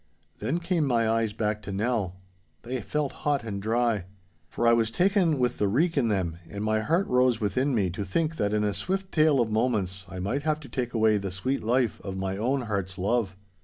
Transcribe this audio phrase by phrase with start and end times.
[0.39, 2.15] Then came my eyes back to Nell.
[2.63, 4.05] They felt hot and dry.
[4.47, 7.91] For I was taken with the reek in them, and my heart rose within me
[7.91, 11.19] to think that in a swift tale of moments I might have to take away
[11.19, 13.35] the sweet life from my own heart's love.